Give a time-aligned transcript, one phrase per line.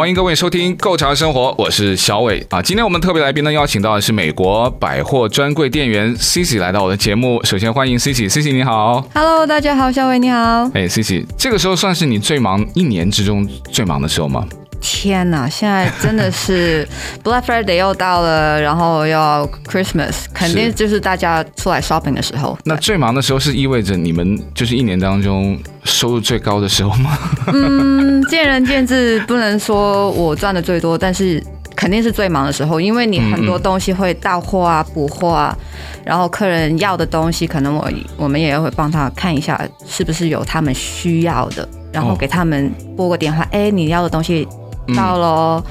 [0.00, 2.62] 欢迎各位收听《Go 潮生活》，我是小伟啊。
[2.62, 7.38] 今天我们特别来宾呢，邀请到的是美国百货专柜店员 Cici 来到我的节目。
[7.44, 10.70] 首先欢迎 Cici，Cici 你好，Hello，大家好，小伟你好。
[10.72, 14.42] 哎，Cici，这个时候算是你最忙一年之中最忙的时候吗？
[14.80, 16.86] 天呐，现在真的是
[17.22, 22.58] Black Friday 又到了，然后要 Christmas，肯定就是大家出来 shopping 的时候。
[22.64, 27.18] 那最忙的时候是意味着你们就是一年当中收入最高的时候吗？
[27.52, 31.42] 嗯，见仁见智，不能说我赚的最多，但是
[31.76, 35.56] 肯定是最忙的时候，因为你很多东西会到货啊、补货啊，
[36.04, 44.48] 然后客人要的东西，可能我我们也会帮他看一下是不是有他们需要的，然后给他们拨个电话，哎，你要的东西。
[44.96, 45.64] 到了，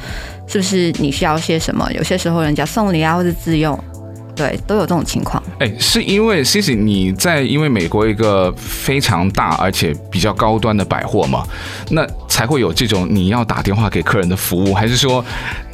[0.48, 1.92] 是不是你需要些什么？
[1.94, 3.78] 有些时候人家送礼啊，或者自用，
[4.36, 5.42] 对，都有这种情况。
[5.60, 11.46] 哎、欸，是因为 Cici 你在因为美国一个非常大而且比较高端的百货嘛，
[11.90, 15.24] 那才会有这种你要打电话给客人的服务，还是说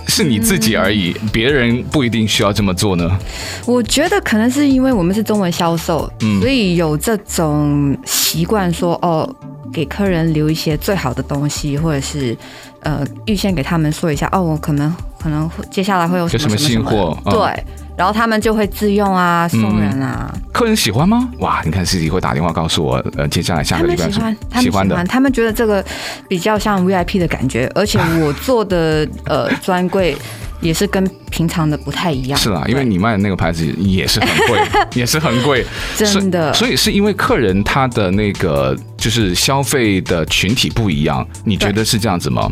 [0.07, 3.17] 是你自己而已，嗯、别人不一定需要这么做呢？
[3.65, 9.29] 我觉得可能是因为我们是中文销售，嗯，所以有这种习惯说哦。
[9.71, 12.35] 给客人留一些最好的东西，或者是
[12.81, 17.63] 呃预先给他们说一下哦，我可能可能会接下来会有什么什么新货，嗯、对，
[17.97, 20.31] 然后他们就会自用啊，送人啊。
[20.33, 21.29] 嗯、客人喜欢吗？
[21.39, 25.83] 哇，你看 Cici 会打电话告诉我，呃，接下来下个礼拜喜欢，他们喜欢，他们喜欢，他们觉得这个
[26.27, 30.17] 比较像 VIP 的感觉，而且我做的呃专柜。
[30.65, 34.59] 也是跟平常的不太一样，是啦，因为你卖的那个牌子也是很贵，
[34.95, 35.63] 也是很贵，
[35.95, 36.51] 真的。
[36.53, 42.51] 所以是因为客人他的那个就是消费的群体不一样，你觉得是这样子吗？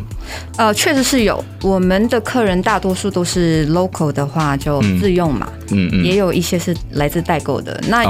[0.57, 7.79] 呃，确实是有，我们的客人大多数都是 local 的话就自用嘛，嗯嗯，也有一些是来自代购的。
[7.87, 8.03] 那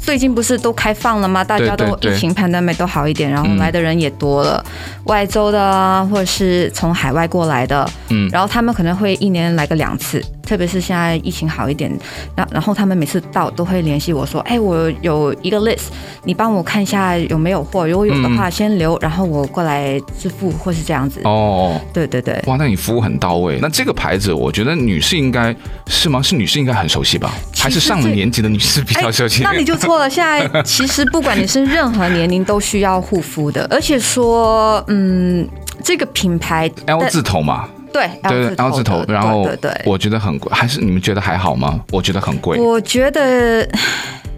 [0.00, 1.44] 最近不是都开放了吗？
[1.44, 4.64] 大家都疫情 pandemic 都好一点，然后来的人也多了，
[5.04, 9.49] 外州的啊，或者是从海外过来的，嗯，然后他们可能会一年。
[9.56, 11.90] 来个两次，特别是现在疫情好一点，
[12.34, 15.88] 然然后他们每次到都会联系我说：“哎，我有一个 list，
[16.24, 23.58] 你帮我看一下有没有货，如果有的话先留，然后我过来支付，或是这样子。”哦，对对对，哇，那你服务很到位。
[23.60, 25.54] 那这个牌子，我觉得女士应该
[25.86, 26.20] 是吗？
[26.22, 27.32] 是女士应该很熟悉吧？
[27.56, 29.42] 还是上了年纪的女士比较熟悉？
[29.42, 30.08] 那你就错了。
[30.08, 35.48] 现在其实不管你是任何年龄，都需要护肤的，而且说，嗯，
[35.82, 37.68] 这个品牌 L 字头嘛。
[37.92, 41.80] 对对，L 字头，然后对对我觉得很贵，还是你们觉得还好吗？
[41.90, 42.58] 我觉得很贵。
[42.58, 43.68] 我觉得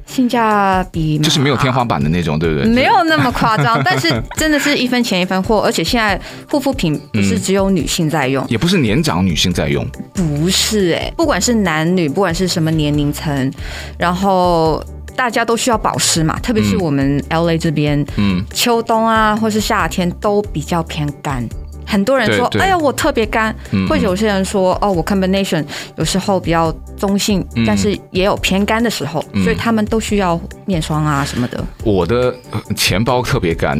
[0.06, 2.68] 性价比就是没有天花板的那种，对不对？
[2.68, 6.20] 没有那么夸张，但是真的是一分钱一分货，而且现在
[6.50, 13.50] 护肤品不是只有女性在用，也不是年长女性在用，不是哎，不管是男女，不管是什么年龄层，
[13.96, 14.84] 然后
[15.16, 21.48] 大家都需要保湿嘛，特别是我们 LA 这边，嗯，秋冬啊，或是夏天都比较偏干。
[21.92, 23.54] 很多人说：“哎呀，我特别干。”
[23.86, 25.62] 或者有些人说：“哦，我 combination
[25.96, 32.34] 有时候比较中性，但是也有偏干的时候，所以他们都需要面霜啊什么的。”我的
[32.74, 33.78] 钱包特别干，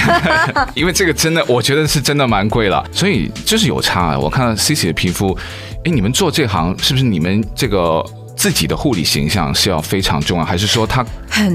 [0.76, 4.18] 因为这个真的，我觉得是真的蛮贵了，所以就是有差。
[4.18, 5.34] 我看到 Cici 的皮肤，
[5.84, 8.04] 哎，你们做这行是不是你们这个？
[8.38, 11.04] 自己的护理形象是要非常重要，还是说他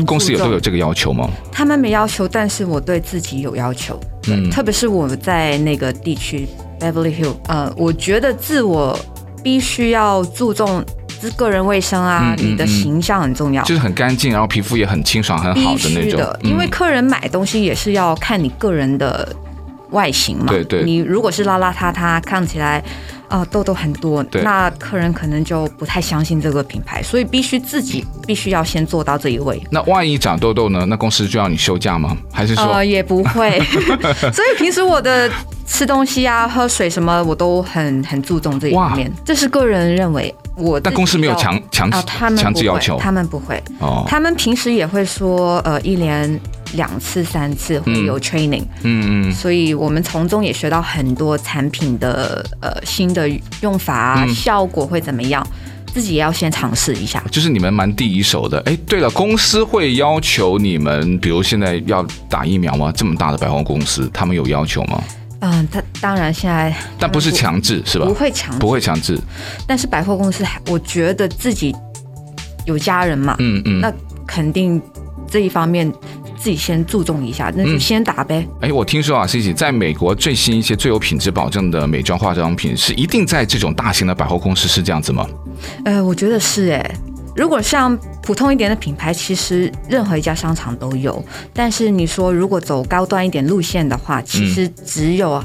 [0.05, 1.29] 公司有都有这个要求吗？
[1.49, 3.97] 他们没要求，但是我对自己有要求。
[4.27, 6.47] 嗯，特别是我在那个地区
[6.79, 8.97] Beverly Hills，呃，我觉得自我
[9.43, 10.83] 必须要注重
[11.35, 16.21] 个人卫生啊，嗯、你的形象很重要，就是很干净，然后皮肤也很清爽、很好的那种。
[16.41, 19.33] 因为客人买东西也是要看你个人的
[19.93, 20.47] 外形嘛。
[20.47, 22.83] 对对，你如果是邋邋遢遢，看起来。
[23.29, 29.59] 啊、哦，痘痘很多，那客人可能就不太相信这个品牌，所以必须自己必须要先做到这一位。
[29.71, 30.85] 那万一长痘痘呢？
[30.87, 32.15] 那公司就要你休假吗？
[32.31, 32.63] 还是说？
[32.65, 33.59] 呃，也不会。
[34.31, 35.27] 所以平时我的
[35.65, 39.11] 吃东西啊、喝水什么，我都很很注重这一方面。
[39.25, 40.31] 这是个人认为。
[40.55, 41.97] 我但公司没有强强制
[42.37, 43.59] 强制要求，他们不会。
[43.79, 46.39] 哦，他们平时也会说，呃，一年。
[46.73, 53.29] 两次三次会有 training，嗯嗯，所以我们从中也学到很多产品的呃新的
[53.61, 55.45] 用法啊，嗯、效果会怎么样，
[55.93, 57.23] 自己也要先尝试一下。
[57.31, 62.91] 就是你们蛮第一手的，哎，对了，公司会要求你们，比如现在要打疫苗吗？
[62.95, 65.03] 这么大的百货公司，他们有要求吗？
[65.45, 68.05] 嗯，他当然现在，但不是强制是吧？
[68.05, 69.19] 不会强制，不会强制。
[69.67, 71.75] 但是百货公司还，我觉得自己
[72.65, 73.91] 有家人嘛，嗯嗯，那
[74.25, 74.81] 肯定
[75.29, 75.91] 这一方面
[76.43, 78.45] 自己先注重一下，那就先打呗。
[78.59, 85.25] 哎、嗯，我听说啊，Cici 在美国最新一些最有品质保证的美妆化妆品，是一定在这种大型的百货公司是这样子吗？
[85.85, 86.95] 呃，我觉得是哎。
[87.33, 91.23] 如果像普通一点的品牌，其实任何一家商场都有。
[91.53, 95.41] 但是你说如果走高端一点路线的话，其实只有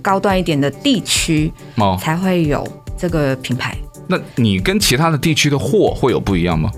[0.00, 1.52] 高端一点的地区
[2.00, 2.64] 才会有
[2.96, 3.72] 这个品牌。
[3.72, 4.06] 哦。
[4.06, 6.70] 那你跟其他的地区的货会有不一样吗？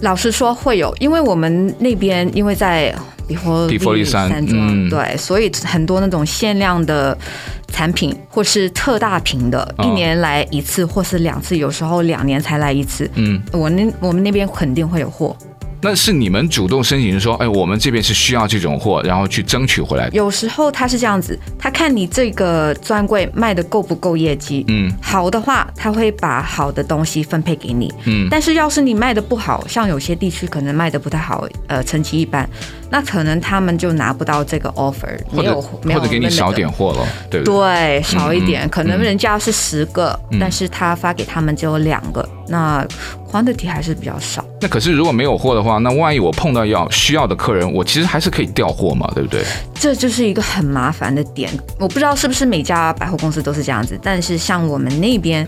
[0.00, 2.94] 老实说会有，因为我们那边因为在。
[3.26, 7.18] 比佛利山庄，嗯、对，所以很多那种限量的
[7.66, 13.10] 产品，或是特大瓶的，哦、一年来一次或是两次，有时候两年才来一次。
[13.16, 15.36] 嗯，我那我们那边肯定会有货。
[15.82, 20.08] 那是你们主动申请说，哎，我们这边是需要这种货，然后去争取回来。
[20.12, 28.26] 有时候他是这样子，他看你这个专柜卖的够不够业绩，嗯，好的话，他会把好的东西分配给你，嗯。
[28.30, 32.48] 但是要是你卖的不好，像有些地区可能卖的不太好，呃，成绩一般，
[32.90, 38.00] 那可能他们就拿不到这个 offer，没有，没有，或者给你少点货了，对不对？
[38.00, 42.86] 对，少一点，嗯、可能人家是十个，嗯、但是他发给他们只有两个，那
[43.30, 44.44] quantity 还是比较少。
[44.60, 49.44] 那可是如果没有货的话，那万一我碰到要需要的客人，我其实还是可以调货嘛，对不对？
[49.74, 51.50] 这就是一个很麻烦的点。
[51.78, 55.46] 我不知道是不是每家百货公司都是这样子，但是像我们那边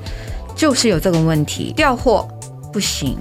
[0.54, 2.28] 就是有这个问题，调货
[2.72, 3.16] 不行。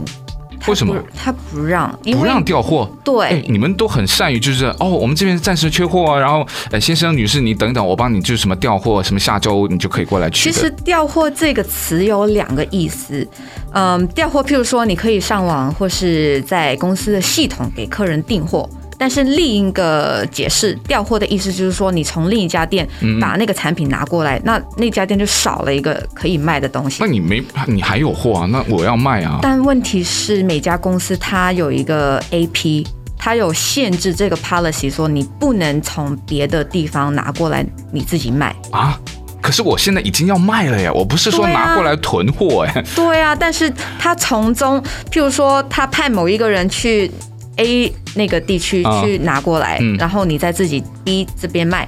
[0.67, 1.91] 为什么他不让？
[2.11, 2.89] 不让调货？
[3.03, 10.51] 对，你们都很善于就是哦，我们这边暂时缺货啊，然后呃，先生女士你等等，我帮你就是什么调货，什么下周你就可以过来取。
[10.51, 13.27] 其实调货这个词有两个意思，
[13.71, 18.69] 嗯，调货譬如说你可以上网或是在公司的系统给客人订货。
[18.99, 22.87] 但是另一个解释，调货的意思就是说，你从另一家店
[23.21, 26.97] 把那个产品拿过来，嗯、那那家店就少了一个可以卖的东西。
[27.01, 28.47] 那你没，你还有货啊？
[28.47, 29.37] 那我要卖啊。
[29.41, 32.87] 但问题是，每家公司它有一个 AP，
[33.19, 38.99] 它有限制这个 policy，说你不能从别的地方拿过来你自己卖啊。
[39.39, 42.83] 可是我现在已经要卖了呀，我不是说拿过来囤货哎。
[42.95, 47.11] 对啊，但是他从中，譬如说，他派某一个人去。
[47.57, 51.87] A 那个地区去拿过来，嗯、然后你再自己 B 这边卖。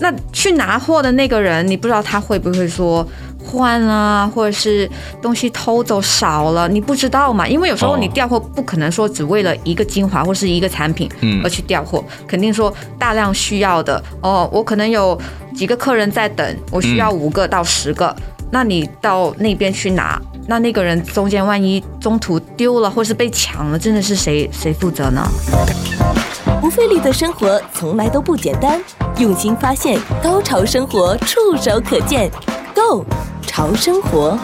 [0.00, 3.04] 那去拿货的那个人，你不知道他会不会说
[3.44, 4.88] 换啊，或者是
[5.20, 7.48] 东西偷走少了，你不知道嘛？
[7.48, 11.10] 因为有时候你调货不可能说只为了一个精华或是一个产品
[11.42, 14.48] 而去调货，嗯、肯定说大量需要的哦。
[14.52, 15.20] 我可能有
[15.52, 20.20] 几个客人在等，我需要五个到十个，嗯、那你到那边去拿。
[20.46, 25.22] 那那个人中间万一中途丢了，或是被抢了，真的是谁谁负责呢？
[26.60, 28.80] 不费力的生活从来都不简单，
[29.18, 32.30] 用心发现，高潮生活触手可见
[32.74, 33.04] ，Go
[33.46, 34.38] 潮生活。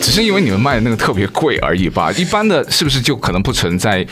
[0.00, 2.10] 只是因为你们卖的那个特别贵而已吧？
[2.12, 4.06] 一般的是不是就可能不存在？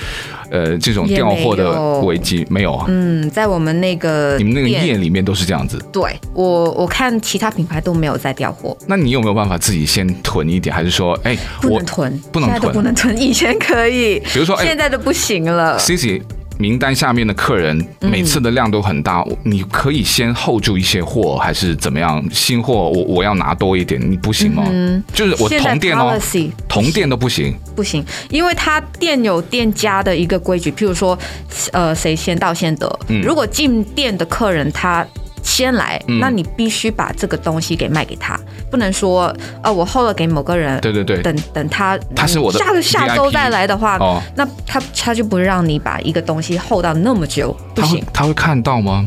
[0.54, 2.84] 呃，这种调货的危机没有啊？
[2.86, 5.76] 嗯，在我们那个你们那个店里面都是这样子。
[5.90, 8.76] 对，我我看其他品牌都没有在调货。
[8.86, 15.76] 那你有没有办法自己先囤一点，还是说，哎，不能囤，不能囤，不能囤，以前可以，比如说，现在都不行了。
[15.76, 16.22] Cici
[16.64, 22.24] 名单下面的客人每次的量都很大，嗯、你可以先 hold 住一些货，还是怎么样？
[22.32, 24.64] 新货我我要拿多一点，你不行吗？
[24.70, 26.18] 嗯，就是我同店哦，
[26.66, 31.18] 同店都不行，不行，因为他店有店家的一个规矩，譬如说，
[31.72, 32.98] 呃，谁先到先得。
[33.08, 35.06] 嗯、如果进店的客人他。
[35.44, 38.36] 先来，那你必须把这个东西给卖给他，
[38.70, 39.32] 不能说，
[39.62, 49.06] 呃，我后了给某个人，对对对，等等他，他是我的，下个下周再来的话，哦，那他他就不让你把一个东西 hold 到那么久，不行，他会他会看到吗？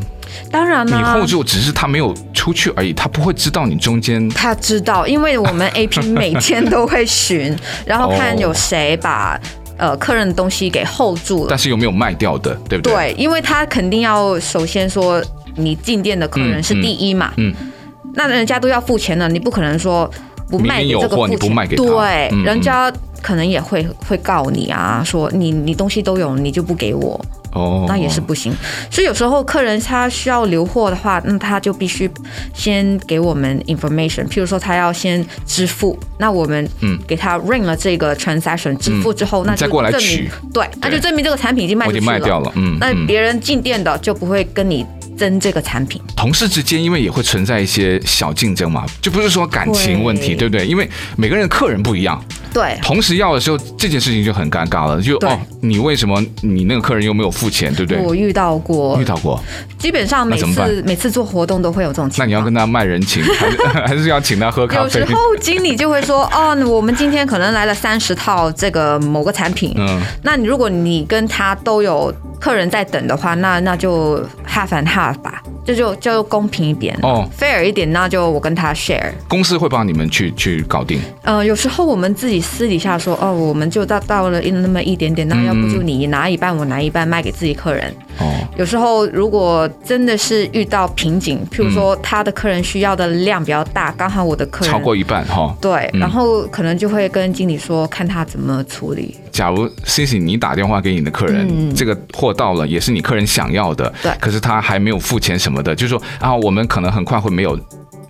[0.51, 4.29] 当然了，你 hold 住，只是他没有出去而已，他不会知道你中间。
[4.29, 9.39] 他知道，因为我们 AP 每天都会巡，然后看有谁把
[9.77, 12.93] 呃客人的东西给 hold 住了，但是有没有卖掉的，对不对？
[12.93, 15.19] 对，因为他肯定要首先说。
[15.57, 17.33] 你进店的客人是第一嘛？
[17.37, 17.71] 嗯，嗯，
[18.13, 20.09] 那人家都要付钱了，你不可能说
[20.49, 21.67] 不卖你这个付钱。
[21.75, 27.19] 对，人家可能也会会告你啊，说你你东西都有，你就不给我，
[27.53, 28.53] 哦，那也是不行。
[28.89, 32.09] 所以有时候客人他需要留货的话，那他就必须
[32.53, 36.97] 先给我们 information，譬如说他要先支付，那我们嗯。
[37.07, 44.85] 给他 ring 了这个 transaction 支付之后，嗯、那就再过来取，对，那就证明这个产品已经卖出去了，嗯，那别人进店的就不会跟你。
[45.17, 46.01] 争这个产品。
[46.15, 50.67] 同事之间因为也会存在一些小竞争嘛，就不是说感情问题，对，对不对？
[50.67, 52.23] 因为每个人的客人不一样。
[52.53, 54.99] 对，同时要的时候，这件事情就很尴尬了。
[55.01, 58.01] 就哦，你为什么你那个客人又没有付钱，对不对？
[58.01, 59.39] 我遇到过，遇到过。
[59.77, 62.19] 基本上每次每次做活动都会有这种情况。
[62.19, 64.99] 那你要跟他卖人情， 还是还是要请他喝咖啡？
[65.01, 74.17] 有时候经理就会说：“哦，我们今天可能来了三十套这个某个产品。”嗯，那你如果你跟他都有客人在等的话，那那就
[74.47, 75.41] half and half 吧。
[75.65, 79.11] 这就就公平一点哦，fair 一点，那就我跟他 share。
[79.27, 80.97] 公司会帮你们去去搞定。
[81.23, 87.93] 呃，有时候我们自己私底下说，哦，我们就到到了那么一点点，那要不就你拿一半，我拿一半，卖给自己客人。
[88.19, 88.33] 哦。
[88.55, 95.53] 有时候如果真的是遇到瓶颈，譬如说他的客人需要的量比较大，刚好我的客人超过一半哈。
[95.59, 99.17] 对，然后可能就会跟经理说，看他怎么处理。
[99.37, 105.61] 假如 Sissi 你打电话给你的客人，这个货到了，也是你客人想要的，对，可是他还没有付钱什么。
[105.61, 107.59] 的，就是说啊，我们可能很快会没有，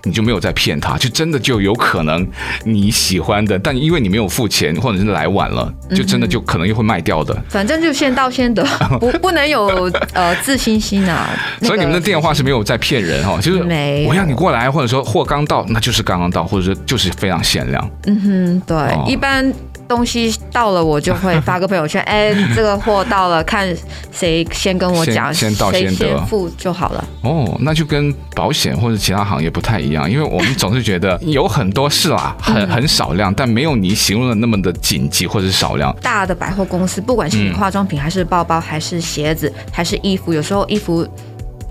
[0.04, 2.26] 你就没有在骗他，就真的就有可能
[2.64, 7.36] 你喜欢的，但因为你没有付钱或者是来晚了，就真的就可能又会卖掉的。
[7.50, 8.64] 反正就先到先得，
[9.02, 11.30] 不不能有呃自信心啊。
[11.62, 13.62] 所以你们的电话是没有在骗人哈，就是
[14.08, 17.92] 我要你过来，或者说货刚到，那就是刚刚到，或者说就是非常限量。
[18.06, 19.54] 嗯哼，对，哦、一般。
[19.88, 23.68] 东西到了，我就会发个朋友圈，哎， 这个货到了，看
[24.12, 27.04] 谁先跟我讲，先到先得，谁先付就好了。
[27.22, 35.96] 哦，那就跟保险或者其他行业不太一样，因为我们总是觉得 有很多事啊，很很少量，但没有你形容的那么的紧急或者是少量。
[36.02, 41.08] 大的百货公司，不管是你化妆品，还是包包，还是鞋子，还是衣服，有时候衣服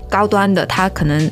[0.09, 1.29] 高端的，它可能。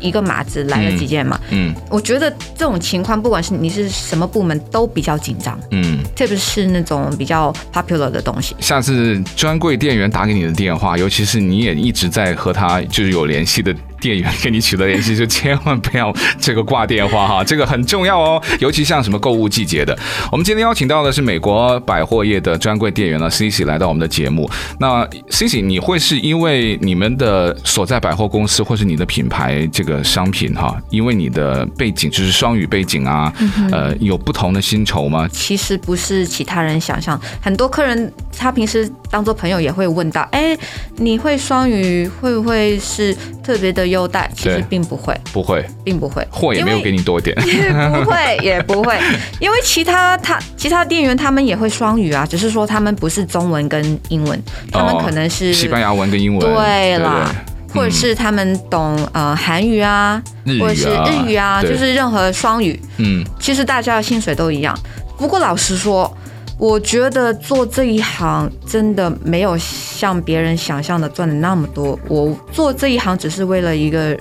[0.00, 1.38] 一个码子来了几件嘛？
[1.50, 5.58] 嗯，嗯，我觉得这种情况，不管是你是什么部门，都比较紧张。
[5.70, 8.54] 嗯，特别是那种比较 popular 的东西。
[8.60, 13.74] 下次专柜店员打给你的电话，尤其是你也一直在和他就是有联系的。
[14.00, 18.42] 店员跟你取得联系，就千万不要这个挂电话哈，这个很重要哦。
[18.60, 19.96] 尤其像什么购物季节的，
[20.30, 24.48] 我们今天邀请到的是美国百货业的专柜店员呢，Sissi 来到我们的节目。
[24.78, 33.32] 那 Sissi，你会是因为你们的所在百货公司，或是你的品牌这个商品哈，因为你的背景就是双语背景啊，
[33.70, 35.28] 呃，有不同的薪酬吗？
[35.30, 40.56] 其实不是其他人想象，很多客人他平时当做朋友也会问到，哎，
[40.96, 43.88] 你会双语会不会是特别的？
[43.88, 44.30] 优待？
[44.36, 48.98] 其实并不会，不会，并不会，货也没有给你多一点，也 不会，也不会，
[49.40, 57.34] 因为其他他其他店员他们也会双语啊，只是说他们不是中文跟英文，他们可能是、哦、西班牙文跟英文，对啦，
[57.72, 64.78] 或者是他们懂呃韩语啊，日语啊，或者是日语啊，就是任何双语，嗯，其实大家的薪水都一样，
[65.16, 66.14] 不过老实说。
[66.58, 71.96] 我觉得做这一行真的没有像别人想象的赚的那么多。
[72.08, 74.16] 我做这一行只是为了一个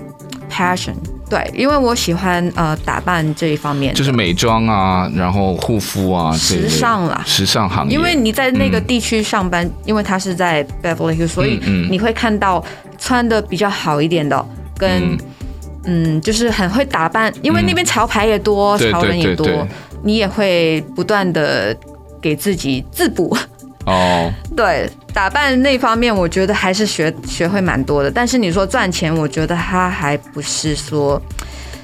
[0.47, 0.93] passion，
[1.27, 7.95] 对，因为我喜欢呃打扮这一方面，就是美妆啊，然后护肤啊，时尚啦，时尚行业。
[7.95, 12.63] 因为你在那个地区上班，嗯、因为他是在 Beverly Hills，所以你会看到
[12.99, 14.45] 穿的比较好一点的，
[14.77, 15.17] 跟
[15.85, 19.67] 嗯，嗯，就是很会打扮，因为那边潮牌也多，潮人也多，
[20.03, 21.75] 你也会不断的。
[22.21, 23.35] 给自己自补
[23.85, 24.33] 哦，oh.
[24.55, 28.11] 对，打扮那方面，我觉得还是学学会蛮多的。
[28.11, 31.21] 但是你说赚钱，我觉得他还不是说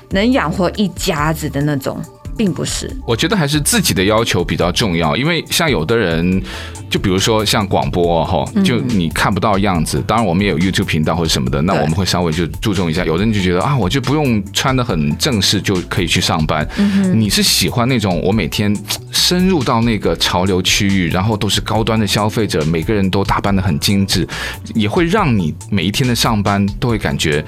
[0.10, 2.02] 能养活一家子的那种。
[2.38, 6.42] 并不是，我觉得还是自己的要求比较重要，因为像有的人，
[6.90, 10.04] 就比如说像广播哈，就你看不到样子。
[10.08, 13.06] 当然，我们也有 YouTube 频道或者什么的，那我们会稍微就注重一下。
[13.06, 16.68] 有的人就觉得啊，我就不用穿的很正式就可以去上班。
[17.14, 18.76] 你是喜欢那种我每天
[19.12, 24.28] 深入到那个潮流区域，然后都是高端的消费者，每个人都打扮的很精致，
[24.74, 27.44] 也会让你每一天的上班都会感觉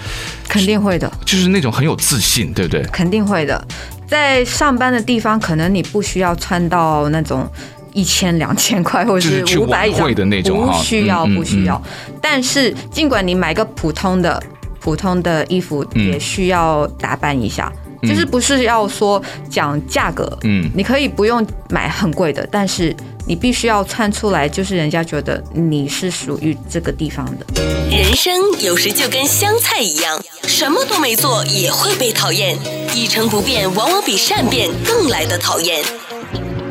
[0.48, 2.84] 肯定会的，就是那种很有自信，对不对？
[2.92, 3.68] 肯定会的。
[4.16, 7.46] 在上班的地方，可能你不需要穿到那种
[7.92, 11.82] 一千两千块，或者是五百以上的那种，不需要，不需要。
[12.22, 14.42] 但是，尽管你买个普通的、
[14.80, 17.70] 普通的衣服，也需要打扮一下。
[18.08, 22.96] 就是不是要说讲价格，嗯，你可以不用买很贵的，但是
[23.28, 27.46] 你必须要穿出来，就是人家觉得你是属于这个地方的。
[27.90, 32.58] 人生有时就跟香菜一样，什么都没做也会被讨厌，
[32.94, 35.84] 一成不变往往比善变更来的讨厌。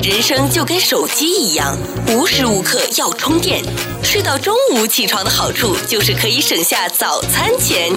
[0.02, 1.74] 人生就跟手机一样，
[2.08, 3.62] 无时无刻要充电，
[4.02, 7.90] 睡到中午起床的好处就是可以省下早餐钱。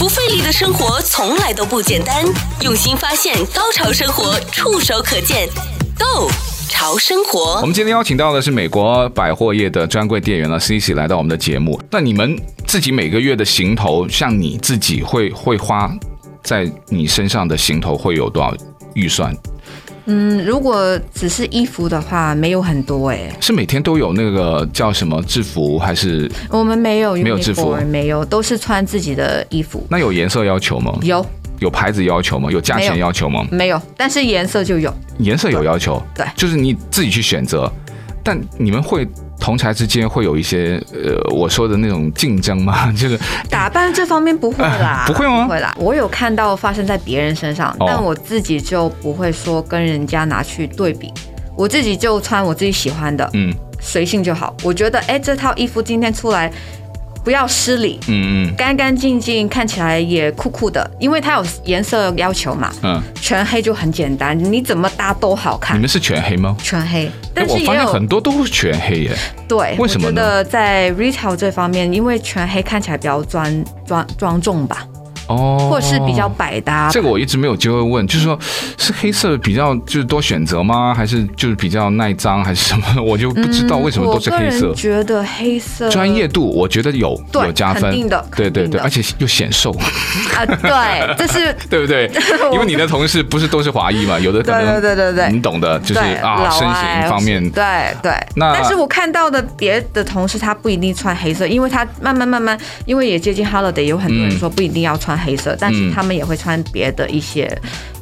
[0.00, 2.24] 不费力的生活从来都不简单，
[2.62, 5.46] 用心发现高潮生活触手可见
[5.98, 6.30] ，Go。
[6.70, 7.60] 潮生活。
[7.60, 11.78] 我们今天邀请到的是美国百货业的专柜店员了，Cici 来到我们的节目。
[11.90, 12.34] 那你们
[12.66, 15.92] 自己每个月的行头，像你自己会会花
[16.42, 18.54] 在你身上的行头会有多少
[18.94, 19.36] 预算？
[20.12, 23.30] 嗯，如果只是衣服的话，没有很多哎。
[23.40, 26.28] 是每天都有那个叫什么制服还是？
[26.50, 29.86] 我们没有，没有制服，没有，都是穿自己的衣服。
[29.88, 30.98] 那有颜色要求吗？
[31.02, 31.24] 有。
[31.60, 32.50] 有牌子要求吗？
[32.50, 33.46] 有价钱要求吗？
[33.52, 34.92] 没有，但是颜色就有。
[35.18, 37.70] 颜色有要求，对，就是你自己去选择。
[38.24, 39.06] 但你们会
[39.40, 42.92] 同才之间会有一些呃，我说的那种竞争吗？
[42.92, 43.18] 就 是
[43.48, 45.44] 打扮这方面不会啦，不会吗？
[45.44, 45.74] 不会啦。
[45.78, 51.12] 我有看到发生在别人身上，但我自己就不会说跟人家拿去对比。
[51.56, 54.54] 我自己就穿我自己喜欢的，嗯，随性就好。
[54.62, 56.50] 我觉得，哎，这套衣服今天出来。
[57.24, 65.76] 不要失礼，嗯嗯，干干净净，看起来也酷酷的，因为它有颜色要求嘛，嗯，全黑就很简单，你怎么搭都好看。
[65.76, 66.56] 你们是全黑吗？
[66.62, 69.16] 全黑，但是我发现很多都是全黑耶。
[69.46, 70.22] 对，为什么呢？
[70.22, 74.86] 我觉得在 retail 这方面，因为全黑看起来比较庄庄庄重吧。
[75.30, 78.36] 哦，或者是比较百搭，这个我一直没有机会问，就是说，
[78.76, 80.92] 是黑色比较就是多选择吗？
[80.92, 82.84] 还是就是比较耐脏，还是什么？
[83.00, 84.68] 我就不知道为什么都是黑色。
[84.70, 89.70] 我觉得黑色专业度，我觉得有有加分，肯定的，对对对，而且又显瘦
[90.36, 92.10] 啊，对，这是 对不对？
[92.52, 97.62] 因为你的同事不是都是华裔嘛，有的可能对对对对对，你懂的，就是啊，身形方面，对
[98.02, 98.12] 对。
[98.34, 106.02] 那但是我看到的别的同事他不一定穿黑色，因为他慢慢慢慢，因为也接近 holiday，有很多人说不一定要穿黑色，但是他。
[106.02, 107.46] 们也会穿别的一些，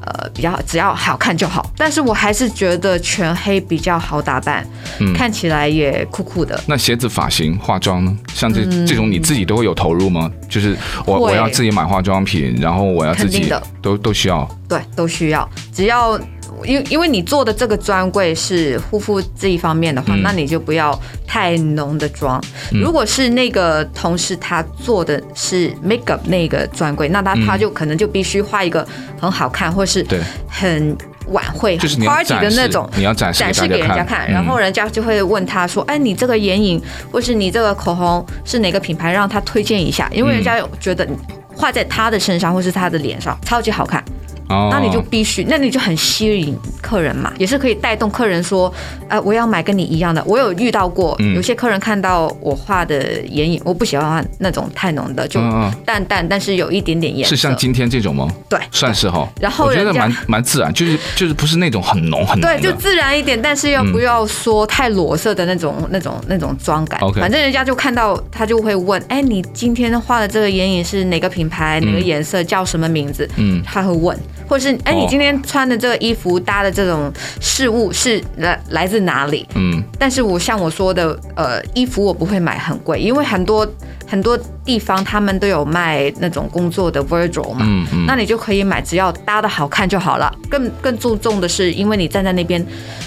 [0.01, 1.71] 呃，比较只要好看就好。
[1.77, 4.67] 但是我还是觉得全黑比较好打扮，
[4.99, 6.59] 嗯，看起来也酷酷的。
[6.67, 8.17] 那鞋子、发型、化妆呢？
[8.33, 10.31] 像这这种你自己都会有投入吗？
[10.49, 16.19] 就是我我要自己买化妆品，然后我要自己都都需要，对，都需要，只要。
[16.65, 22.43] 因因为你做的这个专柜是护肤这一方面的话，嗯、那你就不要太浓的妆。
[22.73, 28.87] 嗯、如果是那个同事他做的是 makeup 那个专柜，那他他就可能就必须画一个
[29.21, 30.05] 很好看，或是
[30.49, 30.97] 很
[31.29, 39.13] 晚会、就是 party 的那种，你要展示展示给人家看，然后人家就会问他说：“哎，你这个眼影或是你这个口红是哪个品牌？
[39.13, 41.07] 让他推荐一下。”因为人家有觉得
[41.55, 44.03] 画在他的身上或是他的脸上超级好看。
[44.49, 48.73] 哦，那你就必须，那你就很吸引客人嘛，也是可以带动客人说，
[49.09, 50.23] 呃，我要买跟你一样的。
[50.27, 55.41] 我有遇到过，有些客人看到我画的眼影，我不喜欢那种太浓的，就
[55.85, 57.37] 淡淡，但是有一点点颜色。
[57.37, 58.29] 是像今天这种吗？
[58.49, 59.29] 对，算是哈。
[59.41, 62.51] 然后我觉得蛮蛮自然，就是就是不是那种很浓很浓。
[62.51, 66.99] 对，就自然一点，但是又不要说太裸色的那种那种那种妆感。
[67.01, 71.79] OK，反正人家就看到他就会问，哎，你今天画的这个眼影是哪个品牌？
[71.81, 72.43] 哪个颜色？
[72.45, 73.29] 叫什么名字？
[73.37, 74.19] 嗯，他会问。
[74.49, 79.47] 或是哎，你今天穿的这个衣服搭的这种饰物是来来自哪里？
[79.55, 83.67] 嗯，但是我像我说的，呃，衣服我不会买很贵，因为很多
[84.07, 90.31] 很多地方他们都有卖那种工作的 wardrobe 嘛，嗯嗯，那你就可以买，只要搭的好看就好了。
[90.51, 92.63] 更更注重的是，因为你站在那边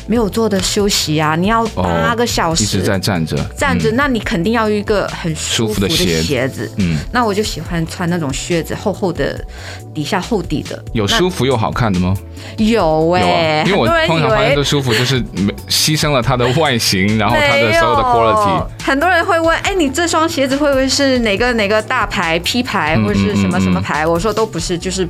[0.08, 3.38] 没有坐的休息啊，你要八个小时，一直在站着。
[3.56, 6.68] 站着，那你肯定要一个很舒服的鞋子。
[6.78, 9.40] 嗯，那我就喜欢穿那种靴子，厚厚的，
[9.94, 12.18] 底下厚底的，有舒服又好看的吗？
[12.58, 15.22] 有哎、欸，因为我通常发现的舒服就是
[15.68, 18.66] 牺牲了它的外形， 然后它的所有的 quality。
[18.84, 24.04] 很多人会问，哎，你这双鞋子会不会是哪个哪个大牌 P 牌，或者是什么什么牌？
[24.04, 25.08] 嗯嗯嗯、我说都不是，就是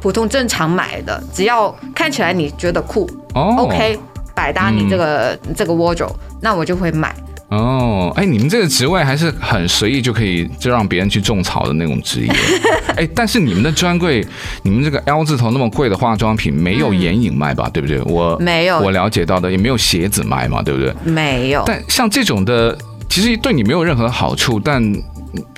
[0.00, 3.98] 普通正常买的，只要看起来你觉得酷、哦、，OK，
[4.34, 7.14] 百搭你这个、嗯、这个 wardrobe，那我就会买。
[7.48, 12.32] 哦，哎，你们这个职位还是很随意就可以就让别人去种草的那种职业，
[12.96, 14.26] 哎，但是你们的专柜，
[14.62, 17.64] 你们这个 L 字头那么贵的化妆品没有眼影卖吧？
[17.66, 18.00] 嗯、对不对？
[18.02, 20.92] 我没有，我了解到的也没有鞋子卖嘛，对不对？
[21.04, 21.62] 没有。
[21.66, 22.76] 但像这种的，
[23.08, 24.82] 其实对你没有任何好处，但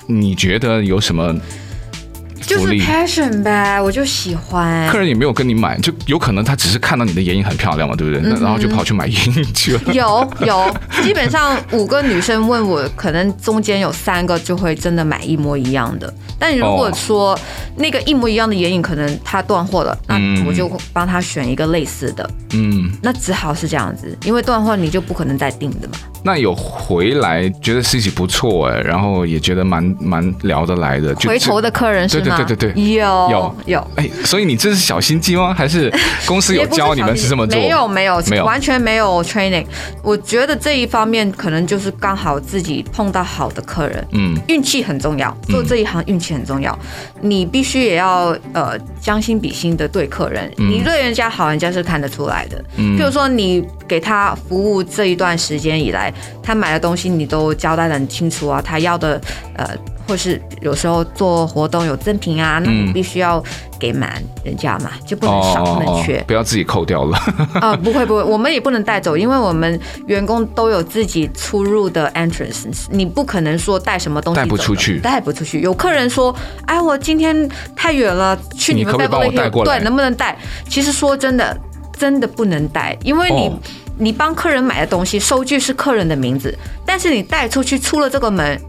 [0.06, 1.34] 你觉得有什么？
[2.46, 4.88] 就是 passion 呗，我就喜欢。
[4.88, 8.22] 客人也没有跟你买，就有可能他只是看到你的眼影很漂亮嘛，对不对？
[8.22, 9.80] 嗯、然后就跑去买眼影去了。
[9.92, 16.12] 有 有， 基本上五个女生问我，可能中间有三个就会真的买一模一样的。
[16.38, 17.38] 但如果说
[17.76, 22.28] 那个一模一样的眼影可能他断货了，那我就帮他选一个类似的。
[22.52, 25.94] 嗯，那只好是这样子，因为断货你就不可能再订的嘛。
[26.26, 31.14] 那有回来觉得 Cici 不错哎，然后也觉得蛮蛮聊得来的。
[31.14, 32.24] 回头的客人是吗？
[32.36, 33.90] 对对对对对，有有有。
[33.94, 35.54] 哎，所以你这是小心机吗？
[35.54, 35.88] 还是
[36.26, 37.56] 公司有教你们是这么做？
[37.56, 39.64] 没有没有没有，完全没有 training。
[40.02, 46.76] 我觉得这一方面可能就是刚好自己碰到好的客人，嗯，运气很重要，做这一行运气很重要。
[47.20, 52.64] 你必须也要呃将心比心的对客人，你对人家好，人家是看得出来的。
[52.78, 56.12] 嗯，比如说你给他服务这一段时间以来，
[56.42, 59.20] 他买的东西你都交代的很清楚啊，他要的
[59.56, 59.68] 呃。
[60.08, 63.42] 或是有时候做活动有赠品啊，那你必须要
[63.76, 67.18] 给满人家嘛，就不能少不能缺，不要自己扣掉了。
[67.54, 75.60] 啊， 不会不会，我们也不能带走，因为我们员工都有自己出入的 entrance，你不可能说带什么东西带不出去，带不出去。
[75.60, 76.32] 有客人说，
[76.66, 80.38] 哎，我今天太远了，去你们 Beverly Hills，对，能不能带？
[80.68, 81.58] 其实说真的，
[81.98, 83.50] 真的不能带，因为你
[83.98, 88.60] 你帮客人买的东西，收据是客人的名字，但是你带出去出了这个门。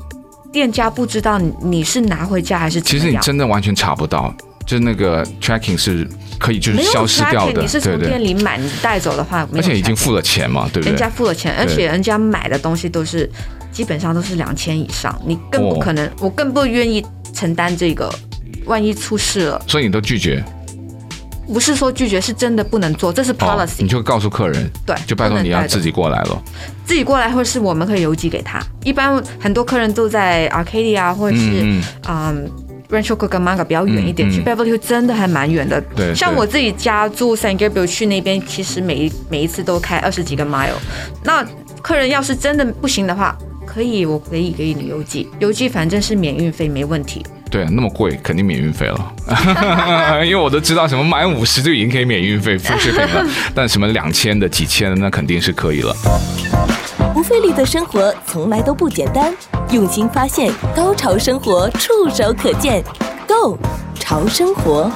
[0.50, 2.80] 店家不知道你是拿回家还是？
[2.80, 4.34] 其实你真的完全查不到，
[4.66, 6.08] 就是那个 tracking 是
[6.40, 7.62] 可以就是消失掉的。
[7.62, 10.92] 你是从店里买，你带走的话，而且已经付了钱嘛，对不对？
[10.92, 13.30] 人家付了钱，而且人家买的东西都是
[13.72, 18.12] 基本上都是两千以上，你更不可能，我更不愿意承担这个，
[18.66, 20.44] 万一出事了，所以你都拒绝。
[21.48, 23.78] 不是说拒绝，是真的不能做，这是 policy。
[23.80, 26.44] 你就告诉客人，对，就拜托你要自己过来了。
[26.86, 28.60] 自己过来，或是我们可以邮寄给他。
[28.84, 32.50] 一般很多客人都在 Arcadia 或者是嗯
[32.90, 35.82] Rancho Cucamonga 比较远一点，去 Beverly Hills 真的还蛮远的。
[35.96, 40.72] 对，像我自己家住 San Gabriel 去那边，其实每一每一次都开二十几个 mile。
[41.24, 41.46] 那
[41.82, 47.26] 客人要是真的不行的话，可以，我可以给你邮寄，邮寄反正是免运费，没问题。
[47.50, 49.14] 对，那么贵，肯定免运费了。
[50.26, 55.96] 因为我都知道，什么满五十就已经可以免运费、付费了，但什么两千的、几千的，那肯定是可以了。
[57.14, 59.34] 不费力的生活从来都不简单，
[59.72, 62.84] 用心发现，高潮生活触手可见
[63.28, 63.58] ，Go
[63.96, 64.92] 潮生活。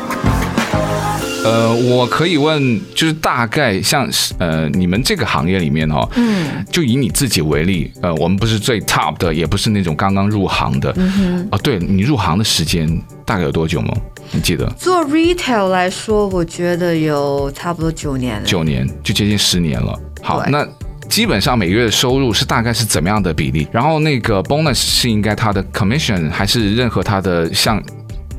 [1.44, 12.88] 呃，我可以问，就是大概像呃，你们这个行业里面哈，嗯，就以你自己为例，呃，我们不是最 top 的，也不是那种刚刚入行的，嗯哼，啊，对，你入行的时间
[13.26, 13.92] 大概有多久吗？
[14.32, 14.70] 你记得？
[14.78, 20.00] 做 retail 来说，我觉得有差不多九年了，九年就接近十年了。
[20.22, 20.66] 好，那
[21.10, 23.68] 基本上每个月的收入是大概是怎么样的比例？
[23.72, 27.82] 然后那个 bonus 是应该他的 commission 还是任何他的像？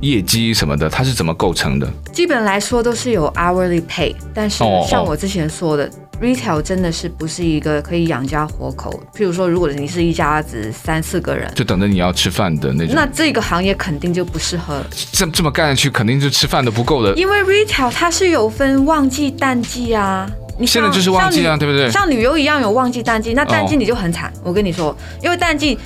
[0.03, 1.89] 业绩什么的，它是怎么构成的？
[2.13, 5.89] 基本来说都是有 hourly pay，但是像我之前说的、
[6.21, 9.01] oh，retail 真的是不是一个可以养家活口。
[9.15, 14.83] 譬如说，如果你是一家子三四个人，就等着你要吃饭的那种，那这个行业肯定就不适合。
[15.13, 17.15] 这这么干下去，肯定就吃饭都不够的。
[17.15, 21.89] 因为 retail 它是有分旺季淡季啊，你现在就是旺季啊，对不对？
[21.93, 24.33] 像旅游一样有旺季淡季，那淡季你就很惨。
[24.39, 24.49] Oh.
[24.49, 25.79] 我跟你说，因为淡季。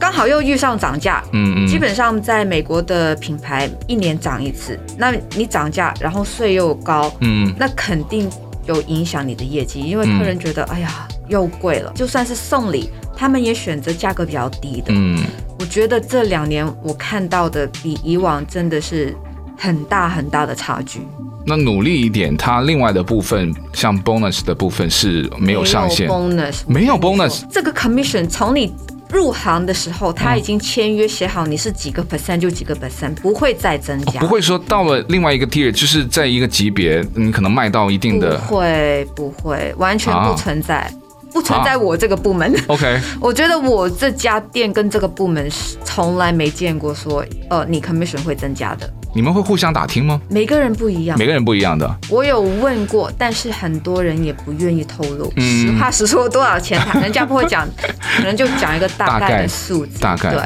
[0.00, 8.28] 刚好又遇上涨价，嗯嗯，基本上在美国的品牌一年涨一次，那你涨价，然后税又高，嗯，那肯定
[8.66, 15.18] 有影响你的业绩，因为客人觉得，哎呀，又贵了，就算是送礼，他们也选择价格比较低的，嗯，
[15.58, 19.14] 我觉得这两年我看到的比以往真的是
[19.58, 21.02] 很大很大的差距。
[21.46, 28.72] 那努力一点，它另外的部分，像 bonus 的部分是没有上限，bonus 没有 bonus，这个 commission 从你。
[29.12, 34.20] 入行的时候，他已经签约写好，你是几个 percent 就几个 percent，不会再增加。
[34.20, 38.38] 不会说到了另外一个 tier，就是在一个级别，你可能卖到一定的。
[38.38, 40.90] 不会，不会，完全不存在，啊、
[41.32, 42.54] 不存在我这个部门。
[42.68, 48.88] OK， 我觉得我这家店跟这个部门是从来没见过说，呃，你 commission 会增加的。
[49.12, 50.20] 你们会互相打听吗？
[50.28, 51.98] 每个人不一样，每个人不一样的。
[52.08, 55.32] 我有问过，但是很多人也不愿意透露。
[55.36, 56.80] 嗯、实话实说，多少钱？
[57.02, 57.68] 人家不会讲，
[58.16, 59.98] 可能就讲一个大概的数字。
[59.98, 60.32] 大概。
[60.32, 60.42] 对。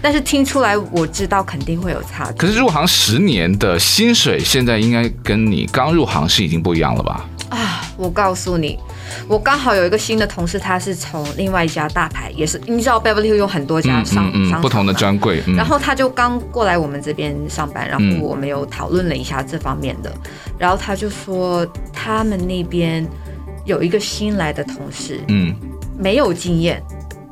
[0.00, 2.38] 但是听出来，我知道肯定会有差距。
[2.38, 7.24] 可是入行十年的薪水，现在应该跟你刚入行是已经不一样了吧？
[7.50, 8.78] 啊，我告诉你。
[9.26, 23.06] 我刚好有一个新的同事，他是从另外一家大牌，也是你知道，Beverly 有很多家商、嗯嗯嗯、不同的专柜，嗯、然后他就刚过来我们这边上班，然后我们有讨论了一下这方面的，嗯、然后他就说他们那边
[23.64, 25.54] 有一个新来的同事，嗯，
[25.98, 26.82] 没有经验，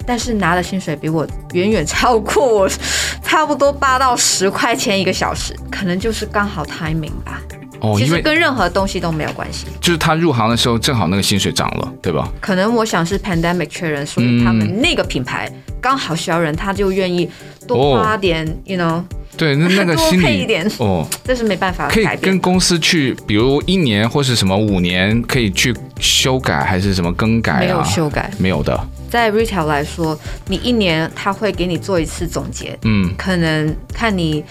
[0.07, 2.69] 但是拿的薪水比我远远超过我，
[3.23, 7.41] 差不多八到十块钱一个小时，可能就是刚好 timing 吧。
[7.81, 12.29] 哦，其实跟任何东西都没有关系，就是他入行的时候正好那个薪水涨了，对吧？
[12.41, 17.29] 可能我想是 pandemic 确认，所以他们那个品牌刚好需要人，他就愿意
[17.67, 19.03] 多花点、oh,，you know？
[19.37, 27.61] 对，那那个心理一点哦， 这是没办法可以跟公司去，比如一年或是什么五年可以去修改还是什么更改啊？
[27.61, 28.79] 没有修改，没有的。
[29.11, 34.43] 在 retail 来说，你一年他会给你做一次总结，嗯，可能看你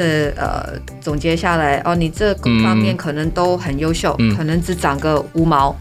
[0.00, 5.76] 的呃总结下来，哦，你这各方面可能都很优秀，嗯，可能只涨个五毛。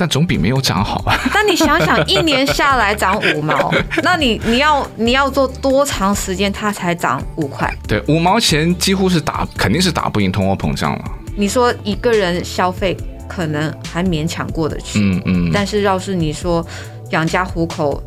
[0.00, 1.18] 但总比没有涨好啊！
[1.34, 7.68] 但你想想，一年下来涨五毛， 那你你要你要做多长时间它才涨五块？
[7.88, 11.04] 对，五毛钱几乎是打，肯定是打不赢通货膨胀了。
[11.36, 12.96] 你说一个人消费
[13.28, 15.50] 可能还勉强过得去，嗯嗯。
[15.52, 16.64] 但是要是你说
[17.10, 18.00] 养家糊口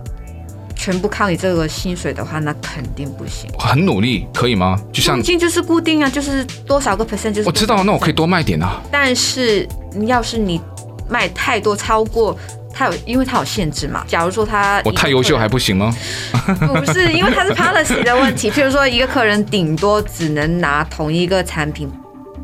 [0.81, 3.47] 全部靠你这个薪水的话，那肯定不行。
[3.59, 4.81] 很努力可以吗？
[4.91, 7.47] 就像已经就是固定啊，就是多少个 percent 就是。
[7.47, 8.81] 我知道，那我可以多卖点啊。
[8.91, 9.67] 但是
[10.07, 10.59] 要是你。
[11.09, 12.33] 卖太多，超过
[12.73, 14.01] 他有，因为他有限制嘛。
[14.07, 15.93] 假如说他我太优秀还不行吗？
[16.33, 18.49] 不是，因为他是 policy 的问题。
[18.49, 21.91] 譬如说，一个客人顶多只能拿同一个产品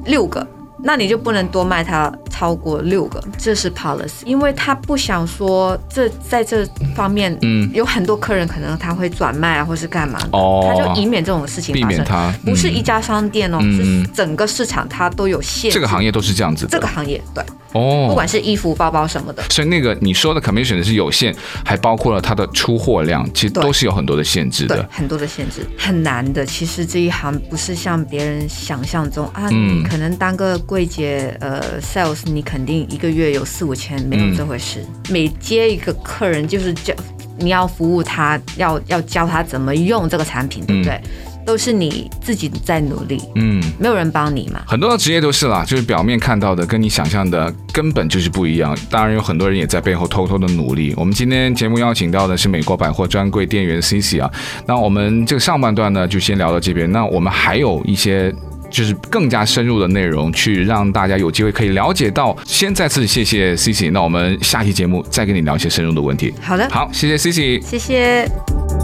[0.04, 0.46] 六个。
[0.84, 6.64] 那你就不能多卖它超过六个，这是 policy，因为他不想说这在这
[6.96, 11.90] 方面，嗯，有很多客人可能他会转卖啊，或是干嘛，哦，他就以免这种事情发生。
[11.90, 15.72] 避免他，不是一家商店哦，是整个市场它都有限。
[15.72, 16.70] 这个行业都是这样子的。
[16.70, 19.42] 这个行业对，哦，不管是衣服、包包什么的。
[19.50, 21.36] 所以那个你说的 commission 是有限，
[21.66, 24.76] 还包括了它的出货量，其实都是有很多的限制的。
[24.76, 26.46] 对，很多的限制，很难的。
[26.46, 30.56] 其实这一行不是像别人想象中啊，你可能当个。
[30.68, 34.82] 柜姐，呃，sales，你肯定一个月有四五千，没有这回事。
[34.86, 36.94] 嗯、每接一个客人，就是教
[37.40, 40.94] 你要服务他，要要教他怎么用这个产品，对不对？
[40.96, 44.62] 嗯、都是你自己在努力，嗯，没有人帮你嘛。
[44.68, 48.78] 很多的职业都是啦，就是表面看到的，跟你想象的根本就是不一样。
[48.90, 50.94] 当然，有很多人也在背后偷偷的努力。
[50.98, 54.30] 我们今天节目邀请到的是美国百货专柜店员 Cici 啊。
[54.66, 56.92] 那我们这个上半段呢，就先聊到这边。
[56.92, 58.36] 那我们还有一些。
[58.70, 62.36] 就是更加深入的内容，去让大家有机会可以了解到。
[62.46, 66.34] 先再次谢谢 Cici，那我们下期节目再跟你聊一些深入的问题。
[66.42, 68.77] 好的，好，谢谢 Cici，谢谢。